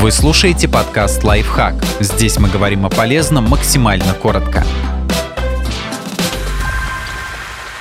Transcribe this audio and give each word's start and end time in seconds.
Вы 0.00 0.12
слушаете 0.12 0.68
подкаст 0.68 1.24
«Лайфхак». 1.24 1.74
Здесь 1.98 2.38
мы 2.38 2.48
говорим 2.48 2.86
о 2.86 2.88
полезном 2.88 3.48
максимально 3.48 4.14
коротко. 4.14 4.64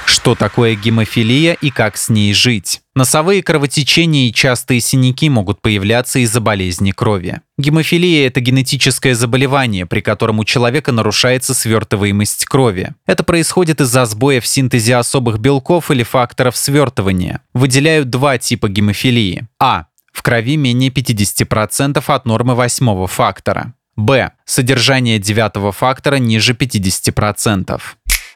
Что 0.07 0.33
такое 0.33 0.73
гемофилия 0.73 1.53
и 1.53 1.69
как 1.69 1.95
с 1.95 2.09
ней 2.09 2.33
жить? 2.33 2.81
Носовые 2.95 3.43
кровотечения 3.43 4.29
и 4.29 4.33
частые 4.33 4.79
синяки 4.79 5.29
могут 5.29 5.61
появляться 5.61 6.17
из-за 6.17 6.41
болезни 6.41 6.89
крови. 6.89 7.41
Гемофилия– 7.59 8.25
это 8.29 8.41
генетическое 8.41 9.13
заболевание, 9.13 9.85
при 9.85 10.01
котором 10.01 10.39
у 10.39 10.43
человека 10.43 10.91
нарушается 10.91 11.53
свертываемость 11.53 12.45
крови. 12.45 12.95
Это 13.05 13.23
происходит 13.23 13.79
из-за 13.79 14.05
сбоя 14.05 14.41
в 14.41 14.47
синтезе 14.47 14.95
особых 14.95 15.37
белков 15.37 15.91
или 15.91 16.01
факторов 16.01 16.57
свертывания. 16.57 17.41
Выделяют 17.53 18.09
два 18.09 18.39
типа 18.39 18.69
гемофилии. 18.69 19.47
А 19.59 19.85
в 20.17 20.23
крови 20.23 20.57
менее 20.57 20.89
50% 20.89 22.03
от 22.07 22.25
нормы 22.25 22.55
восьмого 22.55 23.05
фактора. 23.05 23.73
Б. 23.95 24.31
Содержание 24.45 25.19
девятого 25.19 25.71
фактора 25.71 26.15
ниже 26.15 26.53
50%. 26.53 27.79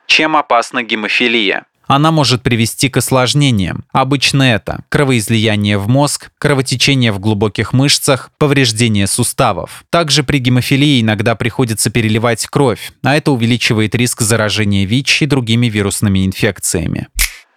Чем 0.05 0.36
опасна 0.36 0.84
гемофилия? 0.84 1.66
Она 1.88 2.12
может 2.12 2.44
привести 2.44 2.88
к 2.88 2.98
осложнениям. 2.98 3.84
Обычно 3.91 4.44
это 4.44 4.84
кровоизлияние 4.89 5.80
в 5.80 5.88
мозг, 5.89 6.30
кровотечение 6.38 7.12
в 7.12 7.20
глубоких 7.20 7.73
мышцах, 7.73 8.30
повреждение 8.38 9.08
суставов. 9.08 9.84
Также 9.89 10.23
при 10.23 10.38
гемофилии 10.38 11.02
иногда 11.02 11.34
приходится 11.34 11.89
переливать 11.89 12.45
кровь, 12.45 12.91
а 13.03 13.16
это 13.16 13.31
увеличивает 13.31 13.95
риск 13.95 14.22
заражения 14.22 14.86
ВИЧ 14.86 15.23
и 15.23 15.25
другими 15.25 15.66
вирусными 15.66 16.25
инфекциями. 16.25 17.08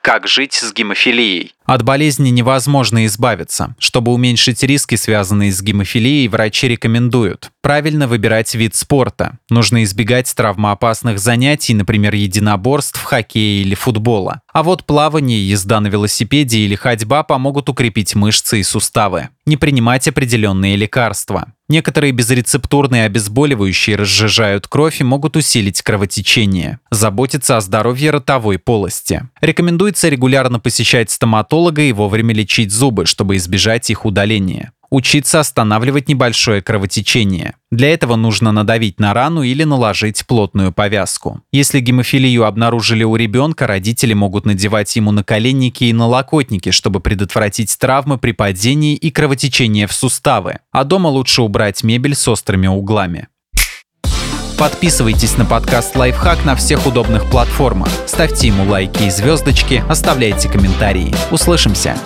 Как 0.05 0.29
жить 0.29 0.53
с 0.53 0.75
гемофилией? 0.75 1.55
От 1.65 1.83
болезни 1.83 2.29
невозможно 2.29 3.07
избавиться. 3.07 3.75
Чтобы 3.79 4.13
уменьшить 4.13 4.63
риски, 4.63 4.97
связанные 4.97 5.51
с 5.51 5.63
гемофилией, 5.63 6.29
врачи 6.29 6.69
рекомендуют 6.69 7.51
правильно 7.65 8.07
выбирать 8.07 8.55
вид 8.55 8.75
спорта. 8.75 9.39
Нужно 9.49 9.83
избегать 9.85 10.31
травмоопасных 10.37 11.19
занятий, 11.19 11.73
например, 11.73 12.15
единоборств, 12.15 13.03
хоккея 13.03 13.63
или 13.63 13.75
футбола. 13.75 14.43
А 14.53 14.63
вот 14.63 14.85
плавание, 14.85 15.49
езда 15.49 15.81
на 15.81 15.87
велосипеде 15.87 16.59
или 16.59 16.75
ходьба 16.75 17.23
помогут 17.23 17.71
укрепить 17.71 18.15
мышцы 18.15 18.61
и 18.61 18.63
суставы. 18.63 19.31
Не 19.47 19.57
принимать 19.57 20.07
определенные 20.07 20.77
лекарства. 20.77 21.54
Некоторые 21.69 22.13
безрецептурные 22.13 23.07
обезболивающие 23.07 23.97
разжижают 23.97 24.69
кровь 24.69 25.01
и 25.01 25.05
могут 25.05 25.37
усилить 25.37 25.81
кровотечение. 25.81 26.79
Заботиться 26.91 27.57
о 27.57 27.63
здоровье 27.63 28.11
ротовой 28.11 28.59
полости. 28.59 29.29
Рекомендуется 29.41 30.11
регулярно 30.11 30.61
посещать 30.61 31.11
стоматолога 31.11 31.81
и 31.81 31.93
вовремя 31.93 32.35
лечить 32.35 32.71
зубы, 32.71 33.07
чтобы 33.07 33.37
избежать 33.37 33.89
их 33.89 34.05
удаления. 34.05 34.73
Учиться 34.95 35.41
останавливать 35.41 36.09
небольшое 36.09 36.63
кровотечение. 36.63 37.57
Для 37.73 37.93
этого 37.93 38.15
нужно 38.15 38.53
надавить 38.53 39.01
на 39.01 39.13
рану 39.13 39.43
или 39.43 39.65
наложить 39.65 40.25
плотную 40.25 40.71
повязку. 40.71 41.41
Если 41.51 41.81
гемофилию 41.81 42.45
обнаружили 42.45 43.03
у 43.03 43.17
ребенка, 43.17 43.67
родители 43.67 44.15
могут 44.15 44.47
надевать 44.47 44.95
ему 44.95 45.11
наколенники 45.11 45.83
и 45.83 45.93
налокотники, 45.93 46.71
чтобы 46.71 47.01
предотвратить 47.01 47.77
травмы 47.77 48.19
при 48.19 48.31
падении 48.31 48.95
и 48.95 49.11
кровотечение 49.11 49.89
в 49.89 49.93
суставы. 49.93 50.61
А 50.71 50.85
дома 50.85 51.09
лучше 51.09 51.43
убрать 51.43 51.83
мебель 51.83 52.15
с 52.15 52.29
острыми 52.29 52.69
углами. 52.69 53.27
Подписывайтесь 54.57 55.37
на 55.37 55.45
подкаст 55.45 55.97
«Лайфхак» 55.97 56.45
на 56.45 56.55
всех 56.55 56.87
удобных 56.87 57.29
платформах. 57.29 57.89
Ставьте 58.07 58.47
ему 58.47 58.71
лайки 58.71 59.03
и 59.03 59.11
звездочки, 59.11 59.83
оставляйте 59.89 60.49
комментарии. 60.49 61.13
Услышимся! 61.33 61.97